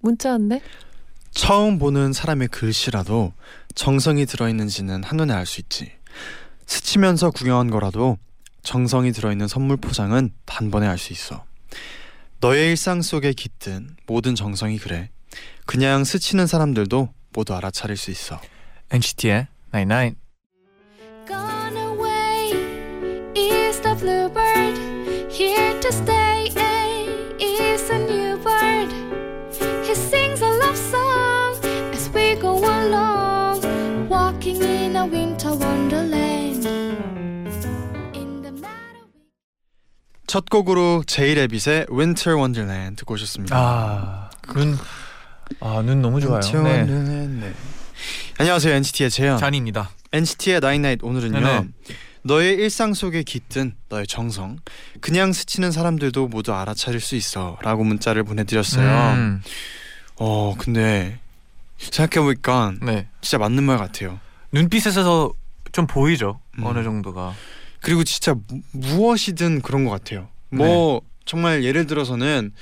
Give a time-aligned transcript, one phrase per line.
[0.00, 0.60] 문자 왔네.
[1.30, 3.32] 처음 보는 사람의 글씨라도
[3.74, 5.92] 정성이 들어있는지는 한눈에 알 수 있지.
[6.66, 8.18] 스치면서 구경한 거라도
[8.62, 11.44] 정성이 들어있는 선물 포장은 단번에 알 수 있어.
[12.40, 15.10] 너의 일상 속에 깃든 모든 정성이 그래.
[15.66, 18.40] 그냥 스치는 사람들도 모두 알아차릴 수 있어.
[18.90, 20.18] NCT의 Night Night.
[21.26, 22.52] Gone away
[23.36, 24.78] is the bluebird.
[25.30, 26.48] Here to stay
[27.40, 28.17] is a new
[40.28, 43.56] 첫 곡으로 제이레빗의 Winter Wonderland 듣고 오셨습니다.
[43.56, 44.76] 아, 눈,
[45.60, 46.40] 아, 눈 너무 좋아요.
[46.44, 46.70] Winter 네.
[46.80, 47.54] Wonderland, 네.
[48.38, 49.38] 안녕하세요 NCT의 재현.
[49.38, 49.90] 잔입니다.
[50.12, 51.40] NCT의 나인나잇 오늘은요.
[51.40, 51.68] 네네.
[52.22, 54.58] 너의 일상 속에 깃든 너의 정성
[55.00, 59.14] 그냥 스치는 사람들도 모두 알아차릴 수 있어라고 문자를 보내드렸어요.
[59.14, 59.42] 음,
[60.16, 61.20] 어 근데
[61.78, 63.08] 생각해보니까 네.
[63.22, 64.20] 진짜 맞는 말 같아요.
[64.52, 65.32] 눈빛에서
[65.72, 66.40] 좀 보이죠.
[66.58, 66.64] 음.
[66.64, 67.34] 어느 정도가.
[67.80, 70.28] 그리고 진짜 무, 무엇이든 그런 것 같아요.
[70.50, 72.52] 뭐 정말 예를 들어서는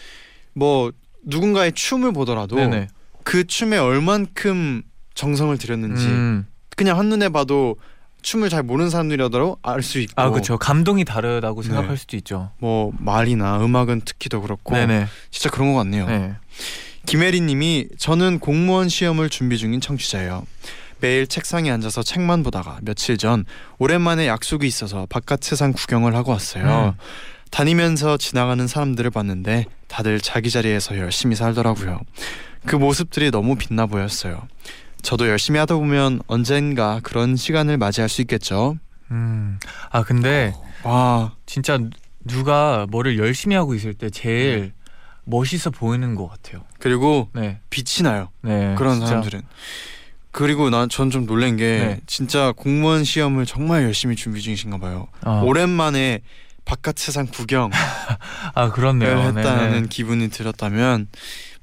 [0.52, 0.92] 뭐
[1.24, 2.88] 누군가의 춤을 보더라도 네네.
[3.24, 4.82] 그 춤에 얼만큼
[5.14, 6.46] 정성을 들였는지 음.
[6.76, 7.76] 그냥 한눈에 봐도
[8.22, 10.58] 춤을 잘 모르는 사람들이라도 알 수 있고 아, 그렇죠.
[10.58, 11.68] 감동이 다르다고 네.
[11.68, 12.50] 생각할 수도 있죠.
[12.58, 15.06] 뭐 말이나 음악은 특히 더 그렇고 네네.
[15.30, 16.06] 진짜 그런 것 같네요.
[16.06, 16.34] 네.
[17.06, 20.44] 김혜리님이 저는 공무원 시험을 준비 중인 청취자예요.
[21.00, 23.44] 매일 책상에 앉아서 책만 보다가 며칠 전
[23.78, 26.94] 오랜만에 약속이 있어서 바깥 세상 구경을 하고 왔어요.
[26.96, 27.00] 음.
[27.50, 32.00] 다니면서 지나가는 사람들을 봤는데 다들 자기 자리에서 열심히 살더라고요.
[32.66, 34.48] 그 모습들이 너무 빛나 보였어요.
[35.02, 38.76] 저도 열심히 하다 보면 언젠가 그런 시간을 맞이할 수 있겠죠.
[39.12, 39.58] 음.
[39.90, 41.78] 아, 근데 와, 진짜
[42.24, 44.72] 누가 뭐를 열심히 하고 있을 때 제일
[45.24, 46.64] 멋있어 보이는 것 같아요.
[46.80, 47.60] 그리고 네.
[47.70, 48.30] 빛이 나요.
[48.42, 48.74] 네.
[48.76, 49.06] 그런 진짜.
[49.06, 49.42] 사람들은.
[50.36, 52.00] 그리고 난 전 좀 놀란 게 네.
[52.06, 55.08] 진짜 공무원 시험을 정말 열심히 준비 중이신가 봐요.
[55.22, 56.20] 아, 오랜만에
[56.66, 57.70] 바깥 세상 구경을
[58.54, 59.18] 아 그렇네요.
[59.18, 59.86] 했다는 네네.
[59.88, 61.08] 기분이 들었다면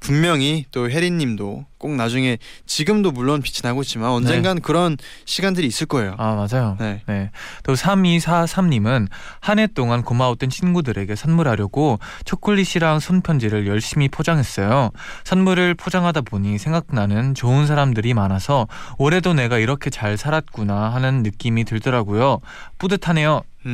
[0.00, 6.10] 분명히 또 혜리님도 꼭 나중에 지금도 물론 빛이 나고 있지만 언젠간 그런 시간들이 있을 거예요.
[6.10, 6.16] 네.
[6.18, 6.76] 아 맞아요.
[6.80, 7.02] 네.
[7.06, 7.30] 네.
[7.62, 9.08] 또 3243님은
[9.40, 14.90] 한 해 동안 고마웠던 친구들에게 선물하려고 초콜릿이랑 손편지를 열심히 포장했어요.
[15.24, 18.66] 선물을 포장하다 보니 생각나는 좋은 사람들이 많아서
[18.98, 22.40] 올해도 내가 이렇게 잘 살았구나 하는 느낌이 들더라고요.
[22.78, 23.42] 뿌듯하네요.
[23.66, 23.70] 음,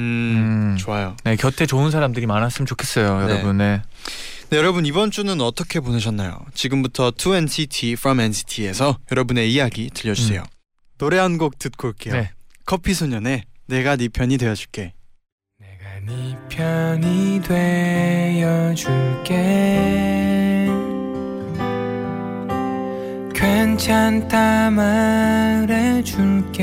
[0.73, 0.77] 음.
[0.78, 1.17] 좋아요.
[1.25, 3.33] 네, 곁에 좋은 사람들이 많았으면 좋겠어요, 네.
[3.33, 3.59] 여러분.
[3.59, 3.83] 네.
[4.51, 6.39] 네, 여러분 이번 주는 어떻게 보내셨나요?
[6.55, 10.43] 지금부터 2NCT from NCT에서 여러분의 이야기 들려주세요.
[10.99, 12.15] 노래 한 곡 듣고 올게요.
[12.15, 12.21] 음.
[12.21, 12.31] 네.
[12.67, 14.93] 커피 소년의 내가 네 편이 되어줄게.
[15.59, 17.41] 내가 네 편이
[19.31, 20.69] 되어줄게
[23.34, 26.61] 괜찮다 말해줄게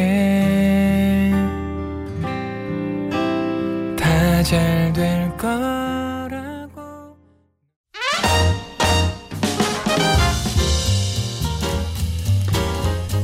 [4.47, 7.17] 잘 될 거라고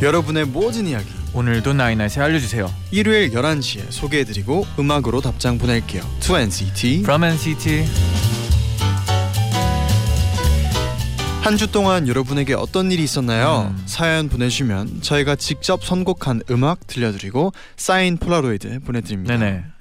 [0.02, 2.70] 여러분의 모든 이야기 오늘도 나이나이에 알려주세요.
[2.92, 6.04] 일요일 11시에 소개해드리고 음악으로 답장 보낼게요.
[6.20, 7.86] 2NCT From NCT.
[11.42, 13.74] 한 주 동안 여러분에게 어떤 일이 있었나요?
[13.76, 13.84] 음.
[13.86, 19.38] 사연 보내주시면 저희가 직접 선곡한 음악 들려드리고 사인 폴라로이드 보내드립니다.
[19.38, 19.73] 네네.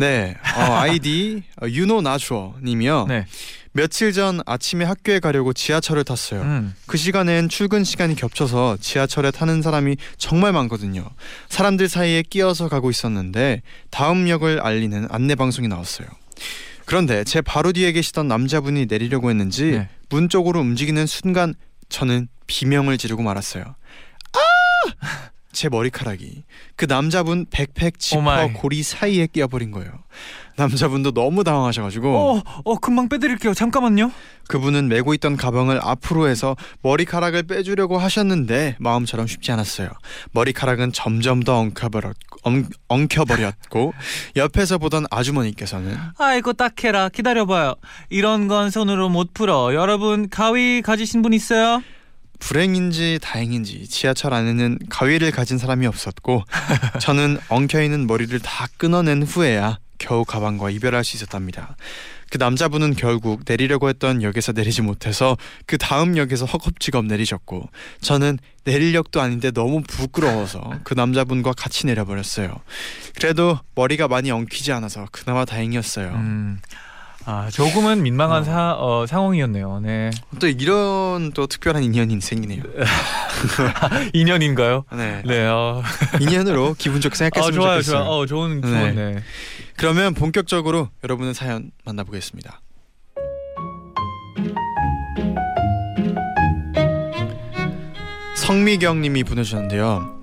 [0.00, 3.04] 네, 어, 아이디 유노 나주어 님이요.
[3.06, 3.26] 네.
[3.72, 6.40] 며칠 전 아침에 학교에 가려고 지하철을 탔어요.
[6.40, 6.74] 음.
[6.86, 11.08] 그 시간엔 출근 시간이 겹쳐서 지하철에 타는 사람이 정말 많거든요.
[11.50, 13.60] 사람들 사이에 끼어서 가고 있었는데
[13.90, 16.08] 다음 역을 알리는 안내 방송이 나왔어요.
[16.86, 19.88] 그런데 제 바로 뒤에 계시던 남자분이 내리려고 했는지 네.
[20.08, 21.54] 문 쪽으로 움직이는 순간
[21.90, 23.64] 저는 비명을 지르고 말았어요.
[24.32, 25.30] 아!
[25.52, 26.44] 제 머리카락이
[26.76, 28.52] 그 남자분 백팩 지퍼 oh my.
[28.52, 29.90] 고리 사이에 끼어버린 거예요.
[30.56, 33.54] 남자분도 너무 당황하셔가지고 어, 어 금방 빼드릴게요.
[33.54, 34.12] 잠깐만요.
[34.48, 39.88] 그분은 메고 있던 가방을 앞으로 해서 머리카락을 빼주려고 하셨는데 마음처럼 쉽지 않았어요.
[40.32, 43.94] 머리카락은 점점 더 엉켜버렸, 엉, 엉켜버렸고
[44.36, 47.08] 옆에서 보던 아주머니께서는 아이고 딱해라.
[47.08, 47.74] 기다려봐요.
[48.10, 49.72] 이런 건 손으로 못 풀어.
[49.74, 51.82] 여러분 가위 가지신 분 있어요?
[52.40, 56.42] 불행인지 다행인지 지하철 안에는 가위를 가진 사람이 없었고
[57.00, 61.76] 저는 엉켜있는 머리를 다 끊어낸 후에야 겨우 가방과 이별할 수 있었답니다.
[62.30, 67.68] 그 남자분은 결국 내리려고 했던 역에서 내리지 못해서 그 다음 역에서 허겁지겁 내리셨고
[68.00, 72.54] 저는 내릴 역도 아닌데 너무 부끄러워서 그 남자분과 같이 내려버렸어요.
[73.16, 76.12] 그래도 머리가 많이 엉키지 않아서 그나마 다행이었어요.
[76.12, 76.60] 음.
[77.26, 78.44] 아 조금은 민망한 어.
[78.44, 79.80] 사, 어, 상황이었네요.
[79.80, 80.10] 네.
[80.40, 82.62] 또 이런 또 특별한 인연이 생기네요.
[84.14, 84.84] 인연인가요?
[84.92, 85.22] 네.
[85.26, 85.46] 네.
[85.46, 85.82] 어,
[86.20, 88.04] 인연으로 기분 좋게 아, 생각했으면 좋아요, 좋겠어요.
[88.04, 88.10] 좋아요.
[88.10, 88.68] 어, 좋은, 네.
[88.68, 89.22] 좋은, 네.
[89.76, 92.60] 그러면 본격적으로 여러분의 사연 만나보겠습니다.
[98.36, 100.20] 성미경님이 보내주셨는데요.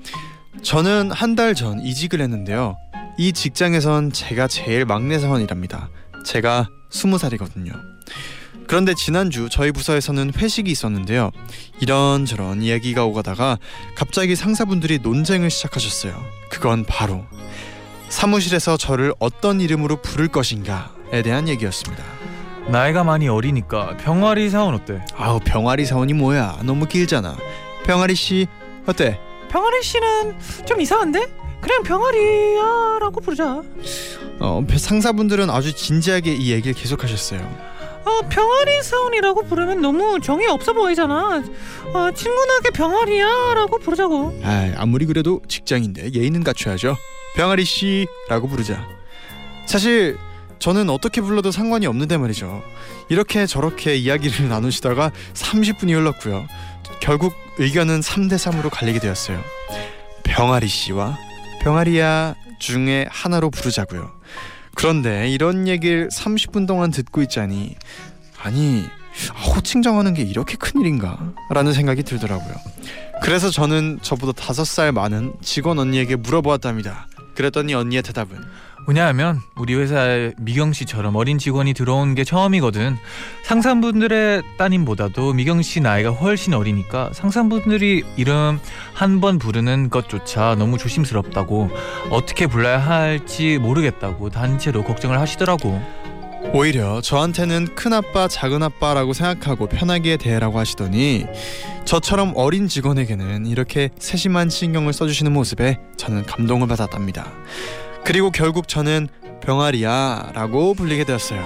[0.63, 2.75] 저는 한 달 전 이직을 했는데요.
[3.17, 5.89] 이 직장에선 제가 제일 막내 사원이랍니다.
[6.25, 7.73] 제가 스무 살이거든요.
[8.67, 11.31] 그런데 지난주 저희 부서에서는 회식이 있었는데요.
[11.79, 13.57] 이런저런 이야기가 오가다가
[13.95, 16.13] 갑자기 상사분들이 논쟁을 시작하셨어요.
[16.49, 17.25] 그건 바로
[18.09, 22.03] 사무실에서 저를 어떤 이름으로 부를 것인가에 대한 얘기였습니다.
[22.67, 25.01] 나이가 많이 어리니까 병아리 사원 어때?
[25.15, 26.59] 아우 병아리 사원이 뭐야?
[26.63, 27.37] 너무 길잖아.
[27.85, 28.47] 병아리 씨
[28.85, 29.19] 어때?
[29.49, 31.27] 병아리 씨는 좀 이상한데?
[31.61, 33.63] 그냥 병아리야라고 부르자.
[34.39, 37.39] 어, 상사분들은 아주 진지하게 이 얘기를 계속하셨어요.
[38.05, 41.43] 어, 병아리 사원이라고 부르면 너무 정이 없어 보이잖아.
[41.93, 44.39] 어, 친근하게 병아리야라고 부르자고.
[44.43, 46.95] 아, 아무리 그래도 직장인데 예의는 갖춰야죠.
[47.35, 48.87] 병아리 씨라고 부르자.
[49.65, 50.17] 사실
[50.59, 52.63] 저는 어떻게 불러도 상관이 없는데 말이죠.
[53.09, 56.47] 이렇게 저렇게 이야기를 나누시다가 30분이 흘렀고요.
[57.01, 59.41] 결국 의견은 3대 3으로 갈리게 되었어요.
[60.23, 61.17] 병아리 씨와
[61.67, 64.09] 병아리야 중에 하나로 부르자고요.
[64.73, 67.75] 그런데 이런 얘기를 30분 동안 듣고 있자니
[68.41, 68.85] 아니
[69.45, 71.33] 호칭 정하는 게 이렇게 큰 일인가?
[71.49, 72.55] 라는 생각이 들더라고요.
[73.21, 77.07] 그래서 저는 저보다 다섯 살 많은 직원 언니에게 물어보았답니다.
[77.37, 78.43] 그랬더니 언니의 대답은
[78.87, 82.95] 왜냐하면 우리 회사에 미경 씨처럼 어린 직원이 들어온 게 처음이거든.
[83.43, 88.59] 상사분들의 따님보다도 미경 씨 나이가 훨씬 어리니까 상사분들이 이름
[88.93, 91.69] 한 번 부르는 것조차 너무 조심스럽다고
[92.11, 95.81] 어떻게 불러야 할지 모르겠다고 단체로 걱정을 하시더라고.
[96.53, 101.25] 오히려 저한테는 큰아빠 작은아빠라고 생각하고 편하게 대해라고 하시더니
[101.85, 107.31] 저처럼 어린 직원에게는 이렇게 세심한 신경을 써주시는 모습에 저는 감동을 받았답니다.
[108.05, 109.07] 그리고 결국 저는
[109.41, 111.45] 병아리야 라고 불리게 되었어요.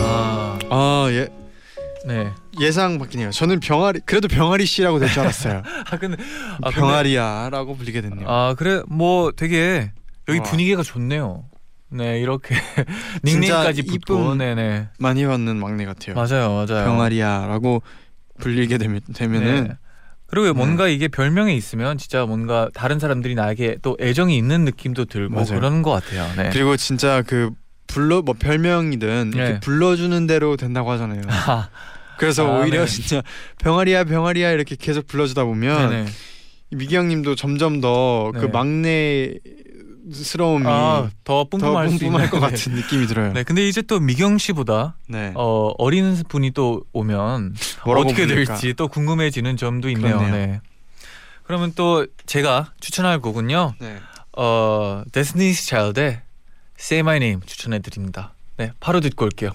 [0.00, 1.28] 아, 아 예,
[2.06, 2.30] 네.
[2.60, 3.30] 예상 바뀌네요.
[3.30, 5.62] 저는 병아리 그래도 병아리 씨라고 될 줄 알았어요.
[5.90, 6.16] 아 근데
[6.62, 8.26] 아, 근데- 병아리야 라고 불리게 됐네요.
[8.28, 9.90] 아 그래 뭐 되게
[10.28, 10.42] 여기 어.
[10.42, 11.44] 분위기가 좋네요.
[11.90, 12.54] 네 이렇게
[13.24, 14.34] 닉네임까지 붙고.
[14.34, 16.16] 네네 많이 받는 막내 같아요.
[16.16, 16.84] 맞아요 맞아요.
[16.86, 17.82] 병아리야 라고
[18.40, 19.76] 불리게 되면, 되면은 네.
[20.26, 20.52] 그리고 네.
[20.52, 25.60] 뭔가 이게 별명에 있으면 진짜 뭔가 다른 사람들이 나에게 또 애정이 있는 느낌도 들고 맞아요.
[25.60, 26.26] 그러는 것 같아요.
[26.36, 26.50] 네.
[26.52, 27.50] 그리고 진짜 그
[27.86, 29.60] 불러 뭐 별명이든 이렇게 네.
[29.60, 31.22] 불러주는 대로 된다고 하잖아요.
[31.28, 31.68] 아,
[32.18, 32.86] 그래서 아, 오히려 네.
[32.86, 33.22] 진짜
[33.58, 36.06] 병아리야 병아리야 이렇게 계속 불러주다 보면 네네.
[36.70, 38.46] 미기영님도 점점 더그 네.
[38.48, 39.34] 막내
[40.12, 42.46] 스러움이 아, 더더 뿜뿜할 수 뿜뿜할 것 네.
[42.46, 43.32] 같은 느낌이 들어요.
[43.32, 45.32] 네, 근데 이제 또 미경 씨보다 네.
[45.34, 48.54] 어, 어린 분이 또 오면 어떻게 부를까?
[48.54, 50.18] 될지 또 궁금해지는 점도 있네요.
[50.18, 50.46] 그렇네요.
[50.46, 50.60] 네.
[51.44, 53.74] 그러면 또 제가 추천할 곡은요.
[53.78, 53.98] 네.
[54.36, 56.20] 어, Destiny's Child의
[56.78, 58.34] Say My Name 추천해 드립니다.
[58.56, 59.52] 네, 바로 듣고 올게요.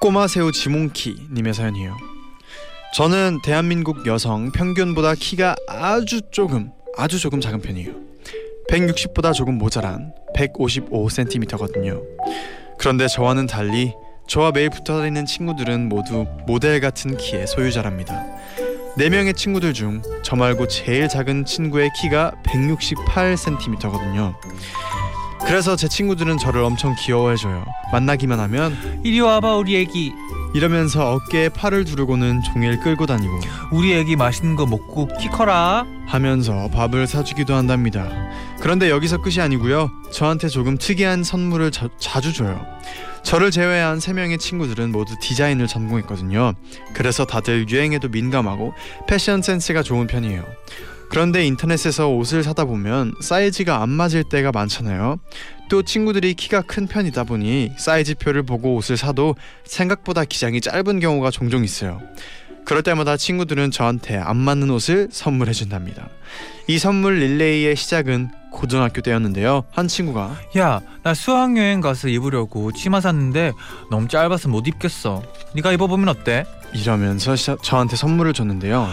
[0.00, 1.96] 꼬마새우 지몽키 님의 사연이에요.
[2.94, 7.92] 저는 대한민국 여성 평균보다 키가 아주 조금 아주 조금 작은 편이에요.
[8.68, 12.02] 160보다 조금 모자란 155cm거든요.
[12.80, 13.92] 그런데 저와는 달리
[14.26, 18.24] 저와 매일 붙어 다니는 친구들은 모두 모델 같은 키의 소유자랍니다.
[18.96, 24.34] 네 명의 친구들 중 저 말고 제일 작은 친구의 키가 168cm거든요.
[25.46, 27.66] 그래서 제 친구들은 저를 엄청 귀여워해줘요.
[27.92, 30.12] 만나기만 하면 이리 와봐 우리 애기.
[30.52, 33.40] 이러면서 어깨에 팔을 두르고는 종일 끌고 다니고
[33.72, 35.86] 우리 애기 맛있는 거 먹고 키 커라.
[36.06, 38.08] 하면서 밥을 사주기도 한답니다.
[38.60, 39.90] 그런데 여기서 끝이 아니고요.
[40.12, 42.60] 저한테 조금 특이한 선물을 자, 자주 줘요.
[43.22, 46.54] 저를 제외한 세 명의 친구들은 모두 디자인을 전공했거든요.
[46.94, 48.74] 그래서 다들 유행에도 민감하고
[49.06, 50.44] 패션 센스가 좋은 편이에요.
[51.10, 55.18] 그런데 인터넷에서 옷을 사다 보면 사이즈가 안 맞을 때가 많잖아요.
[55.70, 61.62] 또 친구들이 키가 큰 편이다 보니 사이즈표를 보고 옷을 사도 생각보다 기장이 짧은 경우가 종종
[61.64, 62.02] 있어요.
[62.64, 66.08] 그럴 때마다 친구들은 저한테 안 맞는 옷을 선물해 준답니다.
[66.66, 69.62] 이 선물 릴레이의 시작은 고등학교 때였는데요.
[69.70, 73.52] 한 친구가 야, 나 수학 여행 가서 입으려고 치마 샀는데
[73.92, 75.22] 너무 짧아서 못 입겠어.
[75.54, 76.44] 네가 입어 보면 어때?
[76.74, 78.88] 이러면서 시- 저한테 선물을 줬는데요.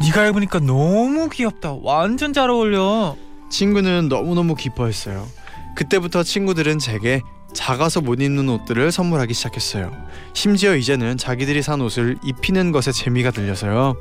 [0.00, 1.76] 네가 입으니까 너무 귀엽다.
[1.82, 3.16] 완전 잘 어울려.
[3.50, 5.26] 친구는 너무너무 기뻐했어요.
[5.76, 9.92] 그때부터 친구들은 제게 작아서 못 입는 옷들을 선물하기 시작했어요.
[10.32, 13.94] 심지어 이제는 자기들이 산 옷을 입히는 것에 재미가 들려서요.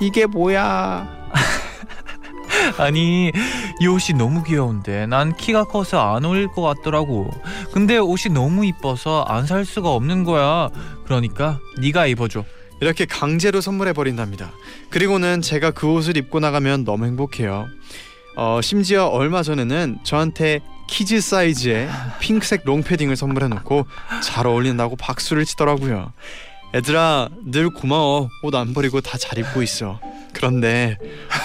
[0.00, 1.08] 이게 뭐야?
[2.78, 3.30] 아니
[3.80, 7.30] 이 옷이 너무 귀여운데 난 키가 커서 안 어울릴 것 같더라고.
[7.72, 10.68] 근데 옷이 너무 이뻐서 안 살 수가 없는 거야.
[11.04, 12.44] 그러니까 네가 입어줘.
[12.80, 14.50] 이렇게 강제로 선물해 버린답니다.
[14.90, 17.66] 그리고는 제가 그 옷을 입고 나가면 너무 행복해요.
[18.36, 20.60] 어, 심지어 얼마 전에는 저한테
[20.92, 21.88] 키즈 사이즈의
[22.20, 23.86] 핑크색 롱패딩을 선물해 놓고
[24.22, 26.12] 잘 어울린다고 박수를 치더라고요.
[26.74, 28.28] 애들아 늘 고마워.
[28.42, 30.00] 옷 안 버리고 다 잘 입고 있어.
[30.34, 30.98] 그런데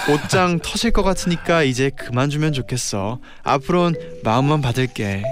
[0.10, 3.20] 옷장 터질 것 같으니까 이제 그만 주면 좋겠어.
[3.44, 5.24] 앞으론 마음만 받을게.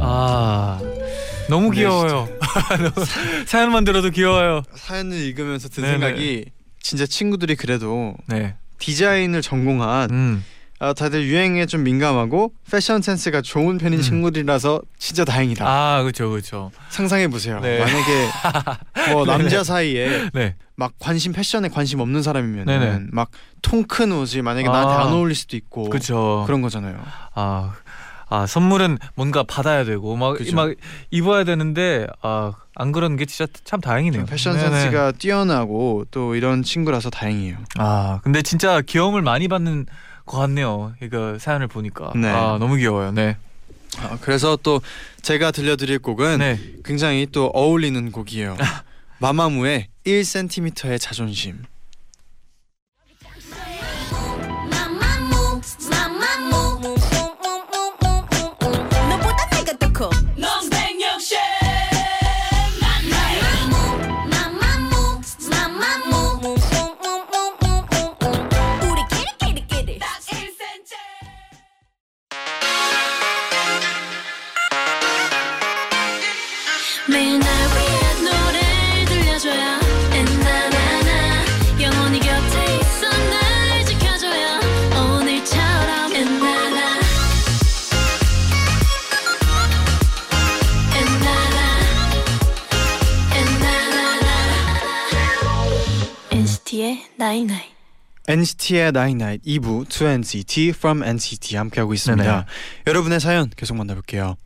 [0.00, 0.80] 아
[1.50, 2.26] 너무 네, 귀여워요.
[3.46, 4.62] 사연만 들어도 귀여워요.
[4.74, 5.92] 사연을 읽으면서 든 네네.
[5.98, 6.46] 생각이
[6.80, 8.54] 진짜 친구들이 그래도 네.
[8.78, 10.44] 디자인을 전공한 음.
[10.78, 14.02] 아, 다들 유행에 좀 민감하고 패션 센스가 좋은 편인 음.
[14.02, 15.64] 친구들이라서 진짜 다행이다.
[15.66, 16.70] 아 그렇죠 그렇죠.
[16.90, 17.60] 상상해 보세요.
[17.60, 17.78] 네.
[17.78, 20.54] 만약에 뭐 남자 사이에 네.
[20.74, 23.00] 막 관심 패션에 관심 없는 사람이면 네네.
[23.10, 24.72] 막통 큰 옷이 만약에 아.
[24.72, 26.44] 나한테 안 어울릴 수도 있고 그렇죠.
[26.46, 26.98] 그런 거잖아요.
[27.34, 27.74] 아,
[28.28, 30.36] 아 선물은 뭔가 받아야 되고 막.
[30.52, 30.74] 막
[31.10, 34.22] 입어야 되는데 아, 안 그런 게 진짜 참 다행이네요.
[34.22, 34.58] 좀 패션.
[34.58, 37.56] 센스가 뛰어나고 또 이런 친구라서 다행이에요.
[37.78, 39.86] 아 근데 진짜 귀여움을 많이 받는
[40.26, 40.94] 것 같네요.
[41.02, 42.28] 이거 사연을 보니까 네.
[42.28, 43.12] 아 너무 귀여워요.
[43.12, 43.36] 네.
[43.98, 44.80] 아, 그래서 또
[45.22, 46.60] 제가 들려드릴 곡은 네.
[46.84, 48.56] 굉장히 또 어울리는 곡이에요.
[49.18, 51.64] 마마무의 1cm의 자존심.
[77.08, 79.80] 매일 날 위해 노래를 들려줘요
[80.12, 81.44] 엔나나나
[81.80, 84.58] 영원히 곁에 있어 날 지켜줘요
[84.90, 87.00] 오늘처럼 엔나나
[90.96, 91.58] 엔나나
[93.36, 94.26] 엔나나나
[96.32, 97.76] NCT의 night night
[98.28, 102.24] NCT의 Night Night 2부 To NCT From NCT 함께하고 있습니다.
[102.24, 102.44] 네네.
[102.88, 104.36] 여러분의 사연 계속 만나볼게요.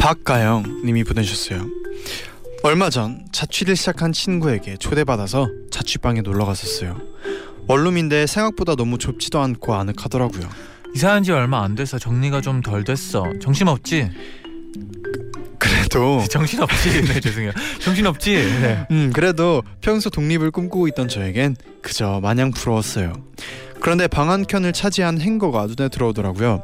[0.00, 1.66] 박가영 님이 보내주셨어요.
[2.62, 6.98] 얼마 전 자취를 시작한 친구에게 초대받아서 자취방에 놀러 갔었어요.
[7.68, 10.48] 원룸인데 생각보다 너무 좁지도 않고 아늑하더라고요.
[10.94, 13.24] 이사한 지 얼마 안 돼서 정리가 좀 덜 됐어.
[13.40, 14.10] 정신 없지?
[15.58, 17.02] 그래도 정신 없지?
[17.04, 17.52] 네 죄송해요.
[17.80, 18.34] 정신 없지?
[18.34, 18.86] 네.
[18.90, 23.12] 음 그래도 평소 독립을 꿈꾸고 있던 저에겐 그저 마냥 부러웠어요.
[23.80, 26.62] 그런데 방 한 켠을 차지한 행거가 눈에 들어오더라고요.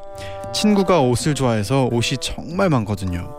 [0.54, 3.34] 친구가 옷을 좋아해서 옷이 정말 많거든요.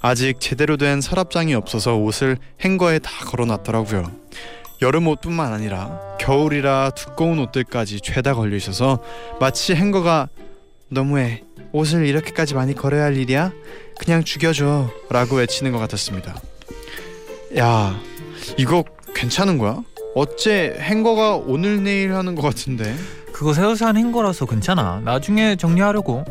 [0.00, 4.10] 아직 제대로 된 서랍장이 없어서 옷을 행거에 다 걸어놨더라고요.
[4.82, 9.02] 여름 옷뿐만 아니라 겨울이라 두꺼운 옷들까지 죄다 걸려 있어서
[9.40, 10.28] 마치 행거가
[10.88, 13.52] 너무해 옷을 이렇게까지 많이 걸어야 할 일이야?
[13.98, 16.34] 그냥 죽여줘 라고 외치는 것 같았습니다.
[17.58, 17.98] 야
[18.58, 18.84] 이거
[19.14, 19.82] 괜찮은 거야?
[20.14, 22.94] 어째 행거가 오늘 내일 하는 것 같은데
[23.32, 25.00] 그거 새로 산 행거라서 괜찮아.
[25.04, 26.24] 나중에 정리하려고.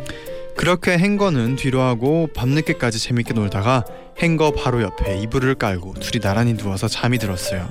[0.56, 3.84] 그렇게 행거는 뒤로 하고 밤늦게까지 재밌게 놀다가
[4.20, 7.70] 행거 바로 옆에 이불을 깔고 둘이 나란히 누워서 잠이 들었어요.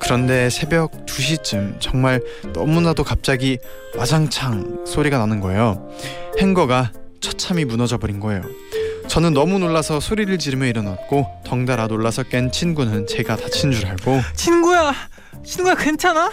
[0.00, 2.20] 그런데 새벽 2시쯤 정말
[2.52, 3.58] 너무나도 갑자기
[3.96, 5.88] 와장창 소리가 나는 거예요.
[6.38, 8.42] 행거가 처참히 무너져 버린 거예요.
[9.08, 14.92] 저는 너무 놀라서 소리를 지르며 일어났고 덩달아 놀라서 깬 친구는 제가 다친 줄 알고 친구야
[15.44, 16.30] 친구야 괜찮아?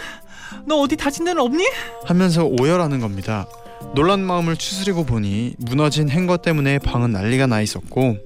[0.66, 1.64] 너 어디 다친 데는 없니?
[2.04, 3.46] 하면서 오열하는 겁니다.
[3.94, 8.16] 놀란 마음을 추스리고 보니 무너진 행거 때문에 방은 난리가 나 있었고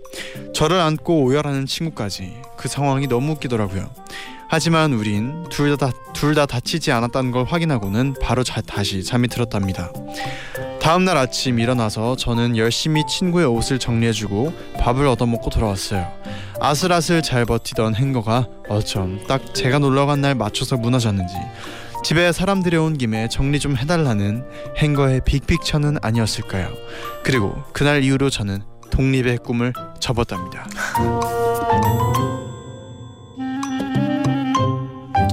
[0.55, 3.91] 저를 안고 오열하는 친구까지 그 상황이 너무 웃기더라고요.
[4.49, 9.93] 하지만 우린 둘다 둘다 다치지 않았다는 걸 확인하고는 바로 자, 다시 잠이 들었답니다.
[10.81, 16.11] 다음 날 아침 일어나서 저는 열심히 친구의 옷을 정리해주고 밥을 얻어먹고 돌아왔어요.
[16.59, 21.35] 아슬아슬 잘 버티던 행거가 어쩜 딱 제가 놀러간 날 맞춰서 무너졌는지
[22.03, 24.45] 집에 사람들이 온 김에 정리 좀 해달라는
[24.79, 26.73] 행거의 빅픽처는 아니었을까요?
[27.23, 30.67] 그리고 그날 이후로 저는 독립의 꿈을 접었답니다.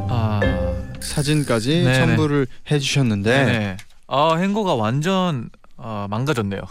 [0.10, 0.40] 아,
[1.00, 1.94] 사진까지 네네.
[1.94, 3.78] 첨부를 해주셨는데 네.
[4.08, 6.62] 아 행거가 완전 어, 망가졌네요.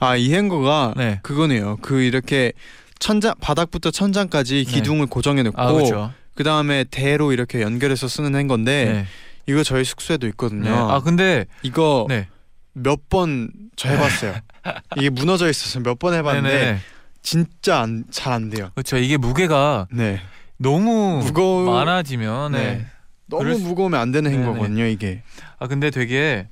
[0.00, 1.20] 아이 행거가 네.
[1.22, 1.76] 그거네요.
[1.82, 2.52] 그 이렇게
[2.98, 4.72] 천장 바닥부터 천장까지 네.
[4.72, 6.12] 기둥을 고정해 놓고 아 그렇죠.
[6.40, 9.06] 그 다음에 대로 이렇게 연결해서 쓰는 행거인데 네.
[9.46, 10.70] 이거 저희 숙소에도 있거든요.
[10.70, 10.74] 네.
[10.74, 12.28] 아 근데 이거 네.
[12.72, 14.36] 몇번 저 해봤어요.
[14.96, 16.78] 이게 무너져 있어서 몇 번 해봤는데 네네.
[17.20, 18.70] 진짜 잘 안 돼요.
[18.74, 18.96] 그렇죠.
[18.96, 20.18] 이게 무게가 네.
[20.56, 22.58] 너무 무거워 많아지면 네.
[22.58, 22.86] 네.
[23.26, 24.32] 너무 수- 무거우면 안 되는.
[24.32, 24.86] 행거거든요.
[24.86, 25.22] 이게.
[25.58, 26.48] 아 근데 되게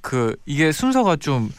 [0.00, 1.50] 그 이게 순서가 좀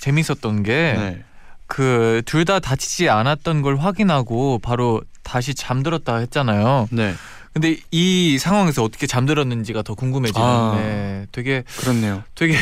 [0.00, 1.24] 재밌었던 게 네.
[1.68, 6.88] 그둘 다 다치지 않았던 걸 확인하고 바로 다시 잠들었다 했잖아요.
[6.92, 7.14] 네.
[7.52, 12.22] 근데 이 상황에서 어떻게 잠들었는지가 더 궁금해지는데 되게 그렇네요.
[12.34, 12.54] 되게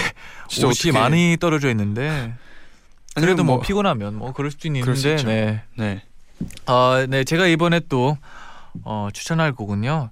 [0.59, 2.35] 옷이 어떻게- 많이 떨어져 있는데
[3.15, 5.29] 그래도 뭐, 뭐- 피곤하면 뭐 그럴 수도 그럴 수 있는데 있죠.
[5.29, 5.63] 네.
[5.77, 6.03] 네.
[6.67, 7.25] 아, 네.
[7.25, 8.17] 제가 이번에 또
[8.85, 10.11] 어, 추천할 곡은요.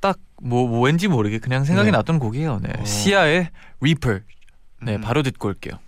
[0.00, 1.96] 딱뭐 왠지 모르게 그냥 생각이 네.
[1.96, 2.60] 났던 곡이에요.
[2.62, 2.70] 네.
[2.78, 2.84] 어.
[2.84, 3.48] 시아의
[3.80, 4.20] 리퍼.
[4.82, 5.00] 네, 음.
[5.00, 5.78] 바로 듣고 올게요.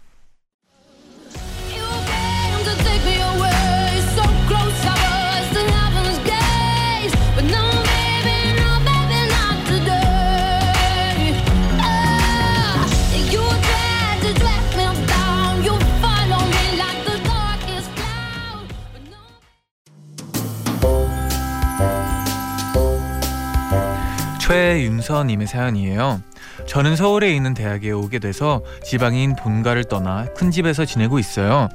[24.76, 26.20] 최윤서님의 사연이에요.
[26.66, 31.68] 저는 서울에 있는 대학에 오게 돼서 지방인 본가를 떠나 큰 집에서 지내고 있어요.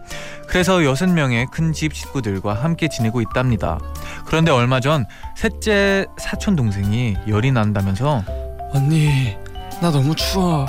[0.48, 3.80] 그래서 여섯 명의 큰 집 식구들과 함께 지내고 있답니다.
[4.26, 8.24] 그런데 얼마 전 셋째 사촌 동생이 열이 난다면서
[8.74, 9.36] 언니
[9.82, 10.68] 나 너무 추워.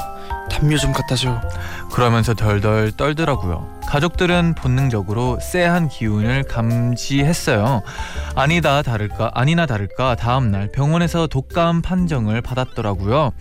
[0.51, 1.39] 담요 좀 갖다 줘.
[1.93, 3.81] 그러면서 덜덜 떨더라고요.
[3.87, 7.83] 가족들은 본능적으로 쎄한 기운을 감지했어요.
[8.35, 13.33] 아니다 다를까 아니나 다를까 다음 날 병원에서 독감 판정을 받았더라고요.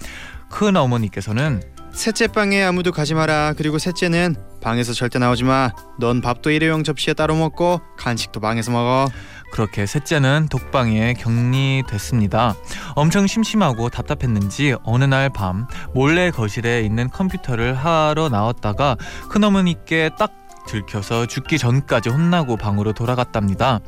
[0.49, 1.61] 큰 어머니께서는
[1.93, 3.53] 셋째 방에 아무도 가지 마라.
[3.57, 5.71] 그리고 셋째는 방에서 절대 나오지 마.
[5.99, 9.07] 넌 밥도 일회용 접시에 따로 먹고 간식도 방에서 먹어.
[9.51, 12.55] 그렇게 셋째는 독방에 격리됐습니다.
[12.95, 18.95] 엄청 심심하고 답답했는지 어느 날 밤 몰래 거실에 있는 컴퓨터를 하러 나왔다가
[19.29, 20.31] 큰어머니께 딱
[20.67, 23.79] 들켜서 죽기 전까지 혼나고 방으로 돌아갔답니다.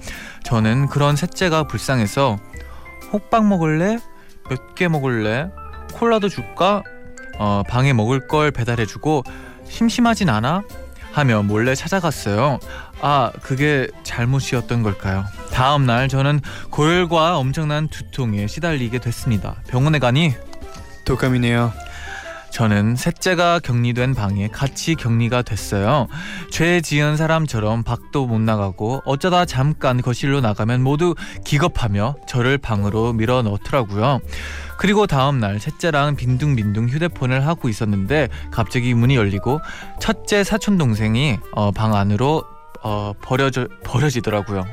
[0.43, 2.38] 저는 그런 셋째가 불쌍해서
[3.12, 3.99] 호빵 먹을래?
[4.49, 5.49] 몇 개 먹을래?
[5.93, 6.82] 콜라도 줄까?
[7.39, 9.23] 어, 방에 먹을 걸 배달해주고
[9.69, 10.63] 심심하진 않아?
[11.13, 12.60] 하며 몰래 찾아갔어요.
[13.02, 15.26] 아, 그게 잘못이었던 걸까요?
[15.52, 19.56] 다음 날 저는 고열과 엄청난 두통에 시달리게 됐습니다.
[19.67, 20.34] 병원에 가니
[21.06, 21.71] 독감이네요.
[22.53, 26.07] 저는 셋째가 격리된 방에 같이 격리가 됐어요.
[26.51, 33.41] 죄 지은 사람처럼 밖도 못 나가고 어쩌다 잠깐 거실로 나가면 모두 기겁하며 저를 방으로 밀어
[33.41, 34.19] 넣더라고요.
[34.77, 39.59] 그리고 다음 날 셋째랑 빈둥빈둥 휴대폰을 하고 있었는데 갑자기 문이 열리고
[39.99, 42.43] 첫째 사촌 동생이 어, 방 안으로
[42.83, 44.63] 어, 버려져 버려지더라고요.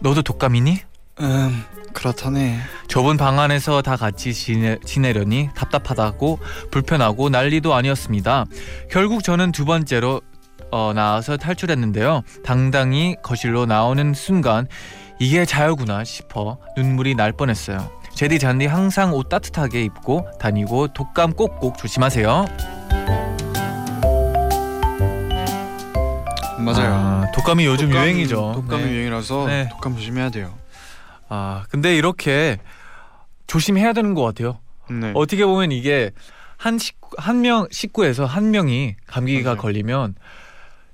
[0.00, 0.80] 너도 독감이니?
[1.20, 1.64] 음
[1.98, 2.60] 그렇다네.
[2.86, 6.38] 좁은 방 안에서 다 같이 지내, 지내려니 답답하다고
[6.70, 8.44] 불편하고 난리도 아니었습니다.
[8.88, 10.22] 결국 저는 두 번째로
[10.70, 12.22] 어, 나와서 탈출했는데요.
[12.44, 14.68] 당당히 거실로 나오는 순간
[15.18, 17.90] 이게 자유구나 싶어 눈물이 날 뻔했어요.
[18.14, 22.46] 제디 잔디 항상 옷 따뜻하게 입고 다니고 독감 꼭꼭 조심하세요.
[26.58, 26.92] 맞아요.
[26.94, 28.52] 아, 독감이 요즘 독감- 유행이죠.
[28.54, 28.90] 독감이 네.
[28.92, 29.68] 유행이라서 네.
[29.70, 30.52] 독감 조심해야 돼요.
[31.28, 32.58] 아 근데 이렇게
[33.46, 34.60] 조심해야 되는 것 같아요.
[34.90, 35.12] 네.
[35.14, 36.10] 어떻게 보면 이게
[36.56, 39.60] 한 식구 한명 식구에서 한 명이 감기가 맞아요.
[39.62, 40.14] 걸리면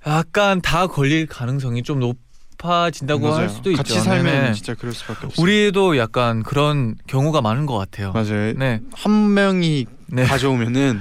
[0.06, 3.48] 약간 다 걸릴 가능성이 좀 높아진다고 할 맞아요.
[3.48, 3.78] 수도 있죠.
[3.78, 4.52] 같이 살면 네.
[4.52, 5.42] 진짜 그럴 수밖에 없어요.
[5.42, 8.12] 우리도 약간 그런 경우가 많은 것 같아요.
[8.12, 8.52] 맞아요.
[8.54, 11.00] 네, 한 명이 네, 가져오면은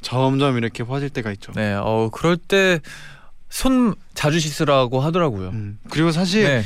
[0.00, 1.52] 점점 이렇게 퍼질 때가 있죠.
[1.52, 1.74] 네.
[1.74, 2.80] 어 그럴 때
[3.50, 5.48] 손 자주 씻으라고 하더라고요.
[5.48, 5.78] 음.
[5.88, 6.62] 그리고 사실 네,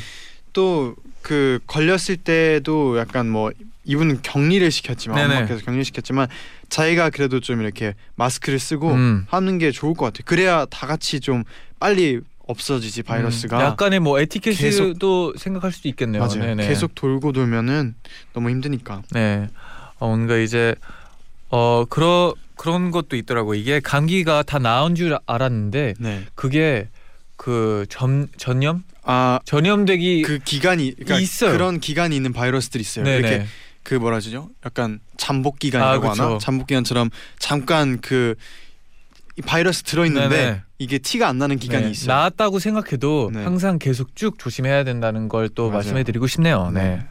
[0.51, 3.51] 또 그 걸렸을 때도 약간 뭐
[3.85, 5.35] 이분 격리를 시켰지만 네네.
[5.35, 6.27] 엄마께서 격리 시켰지만
[6.69, 9.25] 자기가 그래도 좀 이렇게 마스크를 쓰고 음.
[9.29, 10.23] 하는 게 좋을 것 같아요.
[10.25, 11.43] 그래야 다 같이 좀
[11.79, 13.57] 빨리 없어지지 바이러스가.
[13.57, 16.21] 음, 약간의 뭐 에티켓도 생각할 수도 있겠네요.
[16.21, 16.39] 맞아요.
[16.41, 16.67] 네네.
[16.67, 17.95] 계속 돌고 돌면은
[18.33, 19.01] 너무 힘드니까.
[19.11, 19.47] 네.
[19.99, 20.75] 어, 뭔가 이제
[21.49, 23.55] 어 그러 그런 것도 있더라고.
[23.55, 26.23] 이게 감기가 다 나은 줄 알았는데 네.
[26.35, 26.89] 그게
[27.37, 29.39] 그 전 전염 아.
[29.45, 31.51] 전염되기 그 기간이 그러니까 있어요.
[31.51, 33.05] 그런 기간이 있는 바이러스들이 있어요.
[33.05, 33.17] 네네.
[33.17, 33.45] 이렇게
[33.83, 34.49] 그 뭐라 하죠?
[34.65, 36.11] 약간 잠복 기간이라고 아.
[36.11, 36.37] 하나?
[36.39, 38.35] 잠복 기간처럼 잠깐 그이
[39.45, 40.61] 바이러스 들어 있는데 네네.
[40.79, 42.15] 이게 티가 안 나는 기간이 네, 있어요.
[42.15, 43.43] 나았다고 생각해도 네.
[43.43, 45.73] 항상 계속 쭉 조심해야 된다는 걸또 맞아요.
[45.75, 46.71] 말씀해 드리고 싶네요.
[46.71, 46.81] 네.
[46.81, 47.05] 네.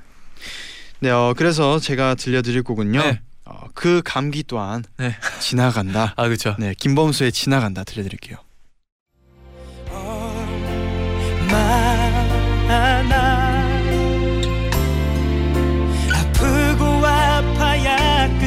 [1.01, 3.03] 네, 어, 그래서 제가 들려드릴 곡은요.
[3.03, 3.21] 네.
[3.45, 5.17] 어, 그 감기 또한 네.
[5.41, 6.15] 지나간다.
[6.17, 6.55] 아 그렇죠.
[6.59, 8.39] 네, 김범수의 지나간다 들려드릴게요.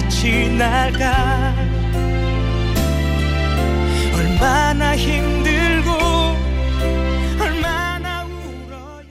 [0.05, 1.53] 끝이 나가
[4.13, 5.91] 얼마나 힘들고
[7.39, 9.05] 얼마나 울어야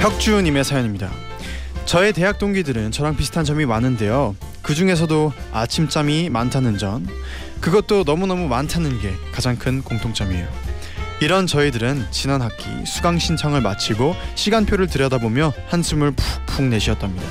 [0.00, 1.10] 혁주님의 사연입니다.
[1.86, 4.36] 저의 대학 동기들은 저랑 비슷한 점이 많은데요.
[4.62, 7.06] 그 중에서도 아침잠이 많다는 점,
[7.60, 10.69] 그것도 너무너무 많다는 게 가장 큰 공통점이에요.
[11.20, 17.26] 이런 저희들은 지난 학기 수강 신청을 마치고 시간표를 들여다보며 한숨을 푹푹 내쉬었답니다.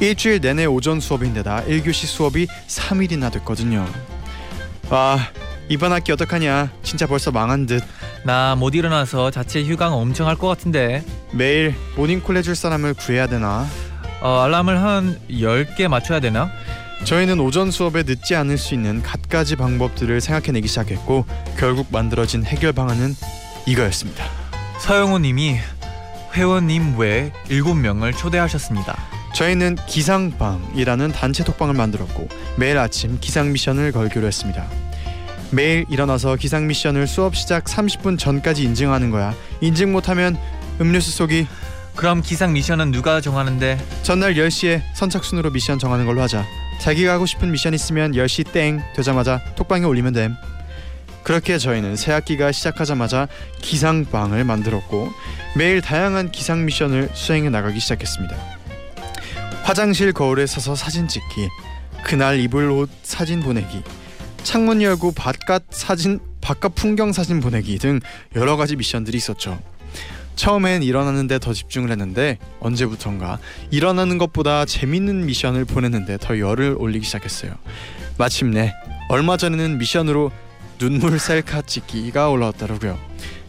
[0.00, 3.86] 일주일 내내 오전 수업인데다 1교시 수업이 3일이나 됐거든요.
[4.88, 5.18] 와
[5.68, 7.82] 이번 학기 어떡하냐 진짜 벌써 망한 듯
[8.24, 13.66] 나 못 일어나서 자체 휴강 엄청 할 것 같은데 매일 모닝콜 해줄 사람을 구해야 되나
[14.20, 16.50] 어, 알람을 한 10개 맞춰야 되나?
[17.04, 21.24] 저희는 오전 수업에 늦지 않을 수 있는 갖가지 방법들을 생각해내기 시작했고
[21.58, 23.14] 결국 만들어진 해결 방안은
[23.66, 24.24] 이거였습니다.
[24.80, 25.56] 서영호 님이
[26.34, 28.96] 회원님 외 7명을 초대하셨습니다.
[29.34, 34.66] 저희는 기상방이라는 단체 톡방을 만들었고 매일 아침 기상 미션을 걸기로 했습니다.
[35.50, 39.34] 매일 일어나서 기상 미션을 수업 시작 30분 전까지 인증하는 거야.
[39.60, 40.38] 인증 못하면
[40.80, 41.46] 음료수 쏘기.
[41.96, 43.78] 그럼 기상 미션은 누가 정하는데?
[44.02, 46.46] 전날 10시에 선착순으로 미션 정하는 걸로 하자.
[46.80, 50.34] 자기가 하고 싶은 미션 있으면 10시 땡 되자마자 톡방에 올리면 됨.
[51.22, 53.28] 그렇게 저희는 새 학기가 시작하자마자
[53.60, 55.10] 기상방을 만들었고
[55.54, 58.34] 매일 다양한 기상 미션을 수행해 나가기 시작했습니다.
[59.62, 61.48] 화장실 거울에 서서 사진 찍기,
[62.02, 63.82] 그날 입을 옷 사진 보내기,
[64.42, 68.00] 창문 열고 바깥 사진 바깥 풍경 사진 보내기 등
[68.34, 69.60] 여러 가지 미션들이 있었죠.
[70.40, 73.38] 처음엔 일어나는데 더 집중을 했는데 언제부턴가
[73.70, 77.52] 일어나는 것보다 재밌는 미션을 보냈는데 더 열을 올리기 시작했어요.
[78.16, 78.72] 마침내
[79.10, 80.32] 얼마 전에는 미션으로
[80.78, 82.98] 눈물 셀카 찍기가 올라왔더라고요.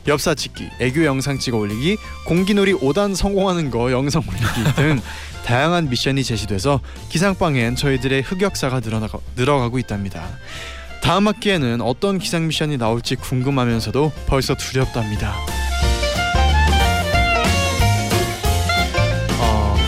[0.10, 5.00] 엽사 찍기, 애교 영상 찍어 올리기, 공기놀이 5단 성공하는 거 영상 올리기 등
[5.46, 10.28] 다양한 미션이 제시돼서 기상방엔 저희들의 흑역사가 늘어나가, 늘어가고 있답니다.
[11.02, 15.38] 다음 학기에는 어떤 기상 미션이 나올지 궁금하면서도 벌써 두렵답니다.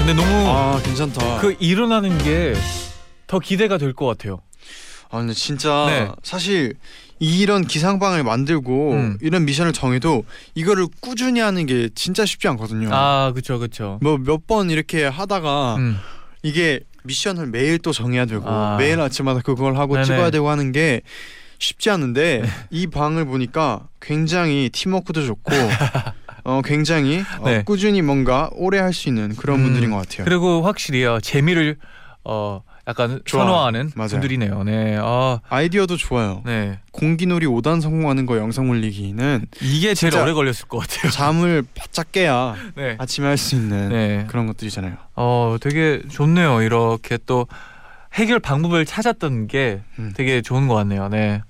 [0.05, 1.39] 근데 너무 아 괜찮다.
[1.39, 2.53] 그 일어나는 게
[3.25, 4.41] 더 기대가 될 것 같아요.
[5.09, 6.11] 아 근데 진짜 네.
[6.21, 6.75] 사실
[7.19, 9.17] 이런 기상방을 만들고 음.
[9.21, 12.89] 이런 미션을 정해도 이거를 꾸준히 하는 게 진짜 쉽지 않거든요.
[12.91, 13.97] 아, 그렇죠, 그렇죠.
[14.03, 15.97] 뭐 몇 번 이렇게 하다가 음.
[16.43, 18.75] 이게 미션을 매일 또 정해야 되고 아.
[18.77, 20.05] 매일 아침마다 그걸 하고 네네.
[20.05, 21.01] 찍어야 되고 하는 게
[21.57, 25.51] 쉽지 않은데 이 방을 보니까 굉장히 팀워크도 좋고
[26.43, 27.63] 어 굉장히 어, 네.
[27.63, 29.63] 꾸준히 뭔가 오래 할 수 있는 그런 음.
[29.65, 30.25] 분들인 것 같아요.
[30.25, 31.77] 그리고 확실히요 재미를
[32.23, 33.43] 어 약간 좋아.
[33.45, 34.09] 선호하는 맞아요.
[34.09, 34.63] 분들이네요.
[34.63, 36.41] 네, 아, 아이디어도 좋아요.
[36.45, 41.09] 네 공기놀이 5단 성공하는 거 영상 올리기는 이게 제일 오래 걸렸을 것 같아요.
[41.11, 44.25] 잠을 바짝 깨야 네, 아침에 할 수 있는 네.
[44.27, 44.95] 그런 것들이잖아요.
[45.15, 46.61] 어 되게 좋네요.
[46.61, 47.47] 이렇게 또
[48.15, 50.11] 해결 방법을 찾았던 게 음.
[50.15, 51.07] 되게 좋은 것 같네요.
[51.07, 51.41] 네,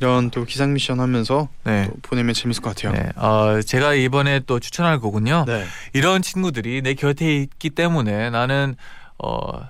[0.00, 1.86] 이런 또 기상 미션 하면서 네.
[1.86, 2.92] 또 보내면 재밌을 것 같아요.
[2.92, 5.44] 네, 어, 제가 이번에 또 추천할 곡은요.
[5.46, 5.64] 네.
[5.92, 8.76] 이런 친구들이 내 곁에 있기 때문에 나는
[9.18, 9.68] 어,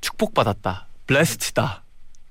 [0.00, 0.86] 축복받았다.
[1.06, 1.82] blessed다.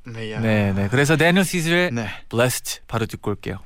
[0.05, 0.39] 네, 야.
[0.39, 0.87] 네, 네.
[0.89, 2.07] 그래서 데니얼 시즈의 네.
[2.29, 3.59] blessed 바로 듣고 올게요.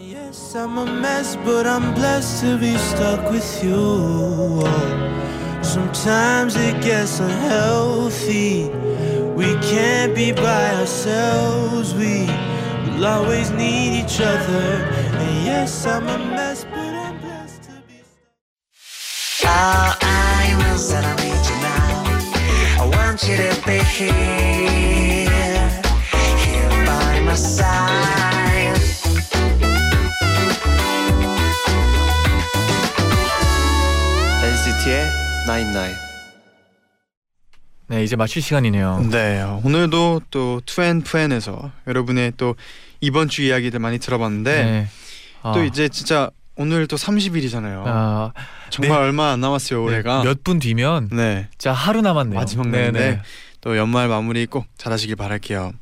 [0.00, 4.62] Yes, I'm a mess, but I'm blessed to be stuck with you.
[5.62, 8.68] Sometimes it gets unhealthy.
[9.34, 11.94] We can't be by ourselves.
[11.94, 12.26] We
[12.84, 14.84] We'll always need each other.
[15.22, 18.02] And yes, I'm a mess, but I'm blessed to be.
[19.44, 22.82] Oh, I know that I need you now.
[22.82, 25.28] I want you to be here,
[26.44, 27.92] here by my side.
[34.42, 35.06] NCT의
[35.46, 36.11] 99
[37.88, 39.08] 네, 이제 마칠 시간이네요.
[39.10, 42.54] 네, 오늘도 또 투앤푸앤에서 여러분의 또
[43.00, 44.88] 이번 주 이야기들 많이 들어봤는데 네.
[45.42, 47.82] 아, 또 이제 진짜 오늘 또 30일이잖아요.
[47.86, 48.32] 아,
[48.70, 49.06] 정말 네.
[49.06, 50.22] 얼마 안 남았어요 올해가.
[50.22, 51.48] 몇분 뒤면 네.
[51.58, 52.38] 진짜 하루 남았네요.
[52.38, 53.22] 마지막 네, 날인데 네.
[53.60, 55.72] 또 연말 마무리 꼭 잘하시길 바랄게요.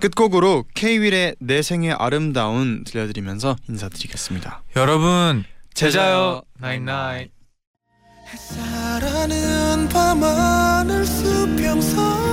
[0.00, 4.62] 끝곡으로 K-윌의 내 생의 아름다운 들려드리면서 인사드리겠습니다.
[4.76, 7.30] 여러분 제자요 나잇나잇.
[11.56, 12.27] 平常